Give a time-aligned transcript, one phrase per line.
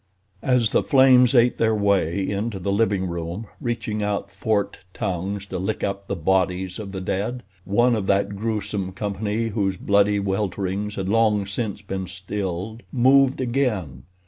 [0.41, 5.59] As the flames ate their way into the living room, reaching out forked tongues to
[5.59, 10.95] lick up the bodies of the dead, one of that gruesome company whose bloody welterings
[10.95, 14.05] had long since been stilled, moved again.